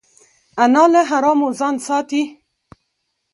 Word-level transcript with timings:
انا 0.63 0.83
له 0.93 1.01
حرامو 1.09 1.47
ځان 1.59 1.75
ساتي 1.87 2.23